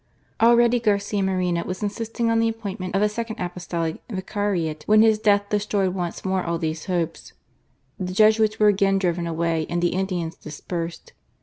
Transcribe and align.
Already 0.41 0.79
Garcia 0.79 1.21
Moreno 1.21 1.63
was 1.63 1.83
insisting 1.83 2.31
on 2.31 2.39
the 2.39 2.49
appointment 2.49 2.95
of 2.95 3.03
a 3.03 3.07
second 3.07 3.39
apostolic 3.39 4.01
vicariate, 4.09 4.81
when 4.87 5.03
his 5.03 5.19
death 5.19 5.49
destroyed 5.51 5.93
once 5.93 6.25
more 6.25 6.43
all 6.43 6.57
these 6.57 6.85
hopes. 6.85 7.33
The 7.99 8.13
Jesuits 8.13 8.57
were 8.59 8.67
again 8.69 8.97
driven 8.97 9.27
away 9.27 9.67
and 9.69 9.79
the 9.79 9.89
Indians 9.93 10.37
dispersed. 10.37 11.11